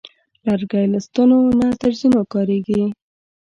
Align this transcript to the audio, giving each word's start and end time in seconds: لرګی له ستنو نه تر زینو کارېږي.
لرګی 0.45 0.85
له 0.91 0.99
ستنو 1.05 1.37
نه 1.59 1.67
تر 1.79 1.91
زینو 1.99 2.21
کارېږي. 2.33 2.81